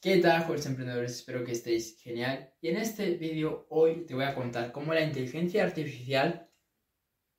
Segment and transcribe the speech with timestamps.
[0.00, 1.10] ¿Qué tal, jóvenes emprendedores?
[1.10, 2.54] Espero que estéis genial.
[2.60, 6.48] Y en este vídeo hoy te voy a contar cómo la inteligencia artificial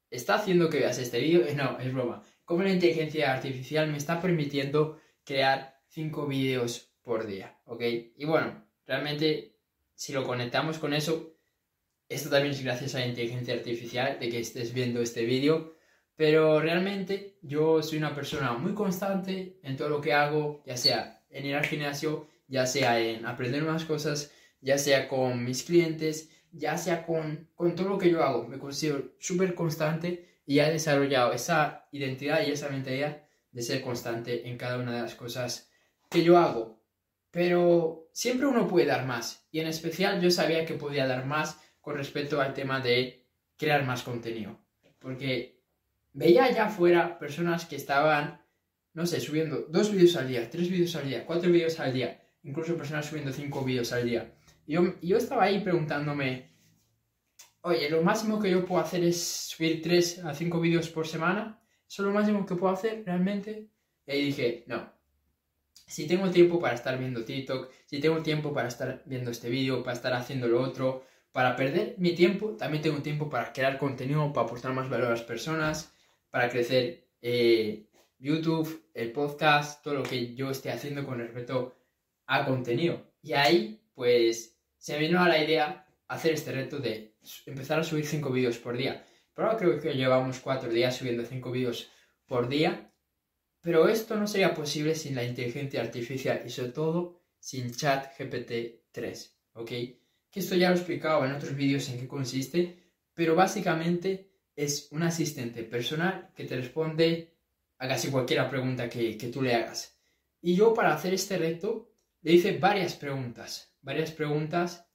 [0.09, 1.45] está haciendo que veas este vídeo.
[1.47, 2.21] Eh, no, es broma.
[2.43, 7.81] Cómo la inteligencia artificial me está permitiendo crear 5 vídeos por día, ¿ok?
[8.17, 9.55] Y bueno, realmente
[9.95, 11.37] si lo conectamos con eso,
[12.09, 15.77] esto también es gracias a la inteligencia artificial de que estés viendo este vídeo.
[16.17, 21.23] Pero realmente yo soy una persona muy constante en todo lo que hago, ya sea
[21.29, 26.29] en ir al gimnasio, ya sea en aprender nuevas cosas, ya sea con mis clientes,
[26.51, 28.47] ya sea con, con todo lo que yo hago.
[28.47, 34.49] Me considero súper constante y he desarrollado esa identidad y esa mentalidad de ser constante
[34.49, 35.71] en cada una de las cosas
[36.09, 36.83] que yo hago.
[37.31, 41.61] Pero siempre uno puede dar más y en especial yo sabía que podía dar más
[41.79, 44.59] con respecto al tema de crear más contenido.
[44.97, 45.61] Porque
[46.13, 48.43] veía allá afuera personas que estaban,
[48.93, 52.19] no sé, subiendo dos vídeos al día, tres vídeos al día, cuatro vídeos al día
[52.43, 54.33] incluso personas subiendo 5 vídeos al día.
[54.65, 56.49] Y yo, yo estaba ahí preguntándome,
[57.61, 61.61] oye, lo máximo que yo puedo hacer es subir 3 a 5 vídeos por semana.
[61.87, 63.67] ¿Eso es lo máximo que puedo hacer realmente?
[64.05, 64.91] Y ahí dije, no.
[65.73, 69.81] Si tengo tiempo para estar viendo TikTok, si tengo tiempo para estar viendo este vídeo,
[69.83, 74.31] para estar haciendo lo otro, para perder mi tiempo, también tengo tiempo para crear contenido,
[74.31, 75.91] para aportar más valor a las personas,
[76.29, 77.87] para crecer eh,
[78.19, 81.78] YouTube, el podcast, todo lo que yo esté haciendo con respecto
[82.29, 83.11] a contenido.
[83.21, 87.15] Y ahí, pues, se vino a la idea hacer este reto de
[87.47, 89.03] empezar a subir 5 vídeos por día.
[89.33, 91.89] Pero ahora creo que llevamos 4 días subiendo 5 vídeos
[92.27, 92.93] por día.
[93.61, 98.91] Pero esto no sería posible sin la inteligencia artificial y sobre todo sin chat GPT
[98.91, 99.69] 3, ¿ok?
[100.31, 104.87] Que esto ya lo he explicado en otros vídeos en qué consiste, pero básicamente es
[104.91, 107.33] un asistente personal que te responde
[107.79, 109.99] a casi cualquier pregunta que, que tú le hagas.
[110.41, 111.88] Y yo para hacer este reto
[112.21, 114.87] le hice varias preguntas, varias preguntas,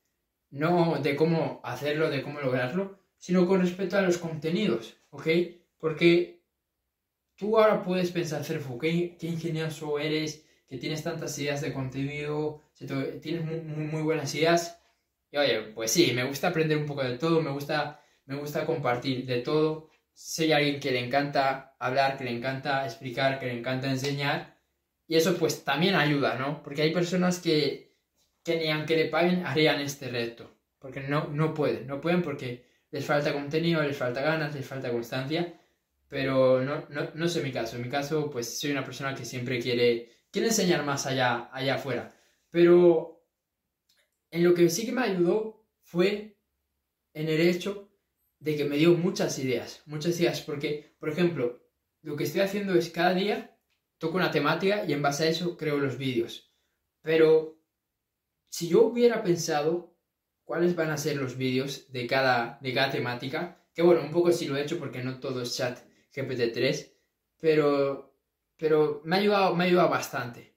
[0.51, 5.29] no de cómo hacerlo, de cómo lograrlo, sino con respecto a los contenidos, ¿ok?
[5.79, 6.43] Porque
[7.37, 12.63] tú ahora puedes pensar, Cerfu, qué, qué ingenioso eres, que tienes tantas ideas de contenido,
[12.75, 14.81] tienes muy, muy, buenas ideas.
[15.31, 18.65] Y oye, pues sí, me gusta aprender un poco de todo, me gusta, me gusta
[18.67, 19.91] compartir de todo.
[20.13, 24.54] Soy alguien que le encanta hablar, que le encanta explicar, que le encanta enseñar.
[25.07, 26.63] Y eso pues también ayuda, ¿no?
[26.63, 27.95] Porque hay personas que,
[28.43, 30.51] que ni aunque le paguen harían este reto.
[30.79, 34.91] Porque no, no pueden, no pueden porque les falta contenido, les falta ganas, les falta
[34.91, 35.61] constancia.
[36.09, 37.77] Pero no, no, no es mi caso.
[37.77, 41.75] En mi caso, pues soy una persona que siempre quiere, quiere enseñar más allá, allá
[41.75, 42.15] afuera.
[42.51, 43.27] Pero
[44.31, 46.37] en lo que sí que me ayudó fue
[47.15, 47.91] en el hecho
[48.39, 49.83] de que me dio muchas ideas.
[49.87, 50.41] Muchas ideas.
[50.43, 51.63] Porque, por ejemplo,
[52.03, 53.54] lo que estoy haciendo es cada día
[54.05, 56.53] toco una temática y en base a eso creo los vídeos.
[57.01, 57.59] Pero
[58.51, 59.97] si yo hubiera pensado
[60.45, 64.31] cuáles van a ser los vídeos de cada, de cada temática, que bueno, un poco
[64.31, 65.79] sí lo he hecho porque no todo es chat
[66.15, 66.93] GPT-3,
[67.41, 68.15] pero,
[68.59, 70.55] pero me, ha ayudado, me ha ayudado bastante.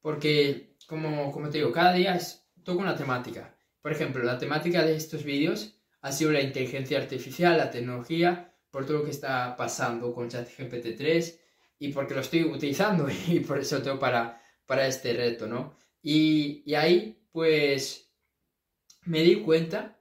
[0.00, 3.58] Porque, como, como te digo, cada día es, toco una temática.
[3.82, 8.86] Por ejemplo, la temática de estos vídeos ha sido la inteligencia artificial, la tecnología, por
[8.86, 11.43] todo lo que está pasando con ChatGPT 3,
[11.84, 15.76] y porque lo estoy utilizando y por eso tengo para, para este reto, ¿no?
[16.02, 18.10] Y, y ahí pues
[19.04, 20.00] me di cuenta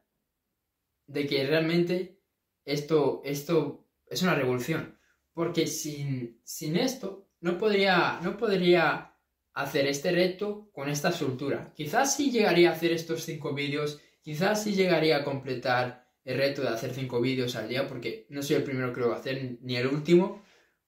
[1.08, 2.22] de que realmente
[2.66, 4.98] esto, esto es una revolución,
[5.34, 9.18] porque sin, sin esto no podría, no podría
[9.54, 11.74] hacer este reto con esta soltura.
[11.76, 16.62] Quizás sí llegaría a hacer estos cinco vídeos, quizás sí llegaría a completar el reto
[16.62, 19.20] de hacer cinco vídeos al día, porque no soy el primero que lo va a
[19.20, 20.42] hacer, ni el último,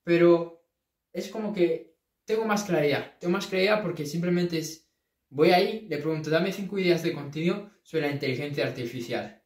[0.03, 0.54] pero
[1.15, 1.95] es como que
[2.25, 3.17] tengo más claridad.
[3.19, 4.89] Tengo más claridad porque simplemente es,
[5.29, 9.41] voy ahí, le pregunto, dame 5 ideas de contenido sobre la inteligencia artificial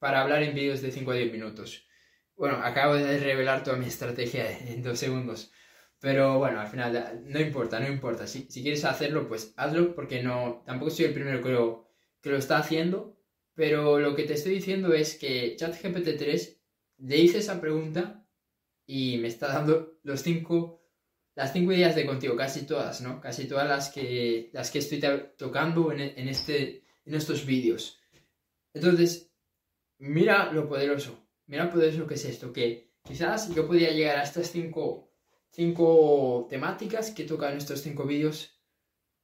[0.00, 1.86] para hablar en vídeos de 5 a 10 minutos.
[2.34, 5.52] Bueno, acabo de revelar toda mi estrategia en dos segundos.
[6.00, 8.26] Pero bueno, al final no importa, no importa.
[8.26, 11.88] Si, si quieres hacerlo, pues hazlo porque no, tampoco soy el primero que lo,
[12.20, 13.16] que lo está haciendo.
[13.54, 16.60] Pero lo que te estoy diciendo es que ChatGPT 3
[16.98, 18.26] le hice esa pregunta
[18.86, 20.81] y me está dando los 5
[21.34, 23.20] las cinco ideas de contigo, casi todas, ¿no?
[23.20, 25.00] Casi todas las que, las que estoy
[25.36, 28.00] tocando en, en, este, en estos vídeos.
[28.74, 29.32] Entonces,
[29.98, 34.22] mira lo poderoso, mira lo poderoso que es esto, que quizás yo podía llegar a
[34.22, 35.12] estas cinco,
[35.50, 38.58] cinco temáticas que tocan estos cinco vídeos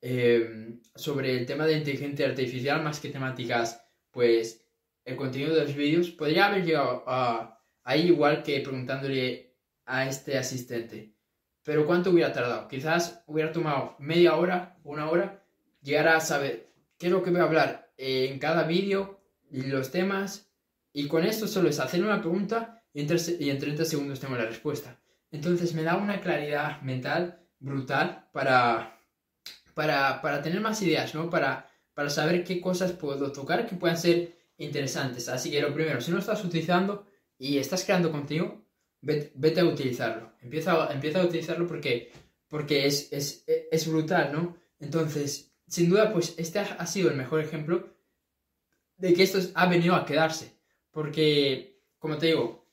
[0.00, 4.64] em, sobre el tema de inteligencia artificial, más que temáticas, pues,
[5.04, 7.04] el contenido de los vídeos, podría haber llegado
[7.84, 9.56] ahí igual que preguntándole
[9.86, 11.17] a este asistente.
[11.68, 12.66] Pero ¿cuánto hubiera tardado?
[12.66, 15.44] Quizás hubiera tomado media hora, una hora,
[15.82, 19.20] llegar a saber qué es lo que voy a hablar en cada vídeo
[19.50, 20.50] los temas.
[20.94, 23.00] Y con esto solo es hacer una pregunta y
[23.50, 24.98] en 30 segundos tengo la respuesta.
[25.30, 28.98] Entonces me da una claridad mental brutal para,
[29.74, 31.28] para, para tener más ideas, ¿no?
[31.28, 35.28] Para, para saber qué cosas puedo tocar que puedan ser interesantes.
[35.28, 37.04] Así que lo primero, si no estás utilizando
[37.36, 38.64] y estás creando contigo,
[39.00, 40.32] vete, a utilizarlo.
[40.40, 42.12] Empieza, empieza a utilizarlo porque,
[42.48, 44.56] porque es, es, es, brutal, ¿no?
[44.80, 47.94] Entonces, sin duda, pues este ha sido el mejor ejemplo
[48.96, 50.52] de que esto ha venido a quedarse.
[50.90, 52.66] Porque, como te digo,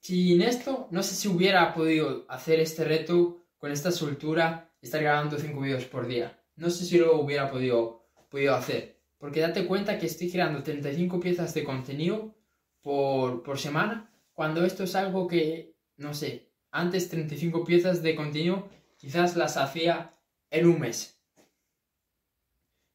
[0.00, 5.38] sin esto, no sé si hubiera podido hacer este reto con esta soltura, estar grabando
[5.38, 6.40] 5 vídeos por día.
[6.56, 8.98] No sé si lo hubiera podido, podido hacer.
[9.18, 12.34] Porque date cuenta que estoy creando 35 piezas de contenido
[12.80, 18.68] por, por semana, cuando esto es algo que, no sé, antes 35 piezas de contenido
[18.96, 20.18] quizás las hacía
[20.50, 21.20] en un mes.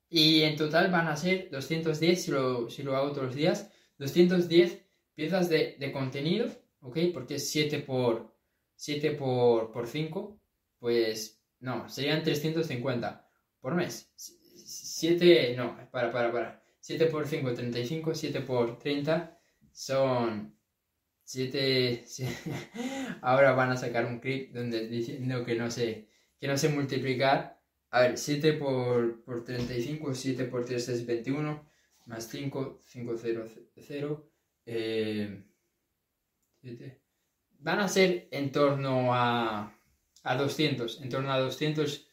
[0.09, 3.71] Y en total van a ser 210 si lo, si lo hago todos los días.
[3.97, 4.85] 210
[5.15, 6.47] piezas de, contenido
[6.81, 6.97] ¿ok?
[7.13, 8.33] Porque es 7 por,
[8.75, 10.39] 7 por, por 5,
[10.79, 13.27] pues no, serían 350
[13.59, 14.11] por mes.
[14.15, 16.63] 7, no, para, para, para.
[16.79, 19.37] 7 por 5, 35, 7 por 30
[19.71, 20.56] son
[21.27, 22.06] 7,
[23.21, 26.07] ahora van a sacar un clip donde diciendo que no sé,
[26.39, 27.59] que no sé multiplicar.
[27.89, 31.69] A ver, 7 por, por 35, 7 por 3 es 21,
[32.06, 33.45] más 5, 5, 0,
[33.75, 34.31] 0.
[34.65, 35.44] Eh,
[37.59, 39.77] van a ser en torno a,
[40.23, 42.07] a 200, en torno a 200,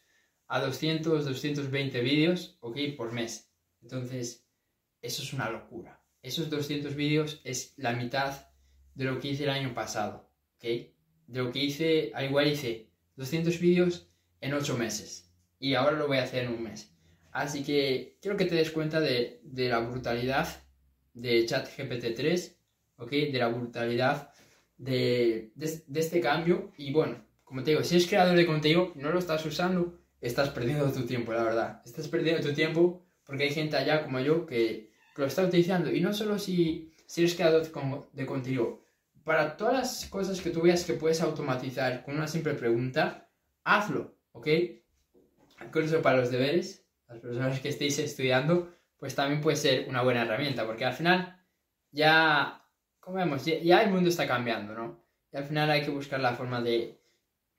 [0.47, 3.49] a 200, 220 vídeos, ok, por mes.
[3.81, 4.45] Entonces,
[5.01, 6.03] eso es una locura.
[6.21, 8.54] Esos 200 vídeos es la mitad
[8.95, 10.63] de lo que hice el año pasado, ok.
[11.27, 14.09] De lo que hice, al igual hice 200 vídeos
[14.41, 15.31] en 8 meses.
[15.59, 16.91] Y ahora lo voy a hacer en un mes.
[17.31, 20.47] Así que quiero que te des cuenta de, de la brutalidad
[21.13, 22.59] de ChatGPT 3,
[22.97, 23.09] ¿ok?
[23.09, 24.31] De la brutalidad
[24.77, 25.51] de,
[25.93, 26.71] este cambio.
[26.77, 30.49] Y bueno, como te digo, si eres creador de contenido, no lo estás usando, estás
[30.49, 31.81] perdiendo tu tiempo, la verdad.
[31.85, 35.91] Estás perdiendo tu tiempo porque hay gente allá como yo que, lo está utilizando.
[35.91, 37.63] Y no solo si, si eres creador
[38.11, 38.84] de contenido,
[39.25, 43.29] para todas las cosas que tú veas que puedes automatizar con una simple pregunta,
[43.65, 44.47] hazlo, ¿ok?
[45.65, 50.21] Incluso para los deberes, las personas que estéis estudiando, pues también puede ser una buena
[50.21, 51.43] herramienta, porque al final
[51.91, 52.65] ya
[53.05, 54.99] como vemos, ya, el mundo está cambiando, ¿no?
[55.31, 56.99] Y al final hay que buscar la forma de,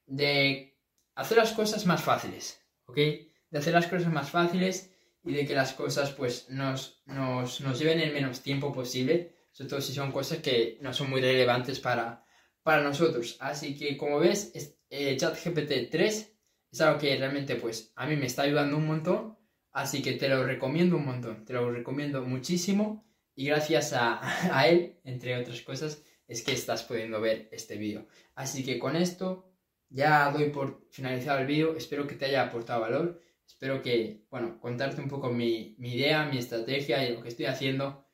[0.07, 0.77] de
[1.15, 2.97] hacer las cosas más fáciles, ¿ok?
[2.97, 4.93] De hacer las cosas más fáciles
[5.23, 9.71] y de que las cosas pues nos, nos, nos lleven el menos tiempo posible, sobre
[9.71, 12.23] todo si son cosas que no son muy relevantes para,
[12.63, 13.39] para nosotros.
[13.41, 14.53] Así que como ves,
[14.91, 16.39] eh, ChatGPT 3
[16.73, 19.39] es algo que realmente pues a mí me está ayudando un montón,
[19.73, 25.01] así que te lo recomiendo un montón, te lo recomiendo muchísimo y gracias a, él,
[25.05, 28.09] entre otras cosas, es que estás pudiendo ver este vídeo.
[28.35, 29.55] Así que con esto
[29.89, 31.75] ya doy por finalizado el vídeo.
[31.77, 33.23] Espero que te haya aportado valor.
[33.47, 37.47] Espero que, bueno, contarte un poco mi, mi idea, mi estrategia y lo que estoy
[37.47, 38.06] haciendo,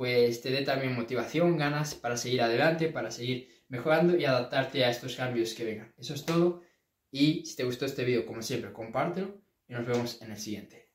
[0.00, 4.88] pues te dé también motivación, ganas para seguir adelante, para seguir mejorando y adaptarte a
[4.88, 5.94] estos cambios que vengan.
[5.98, 6.62] Eso es todo.
[7.10, 10.89] Y si te gustó este vídeo, como siempre, compártelo y nos vemos en el siguiente.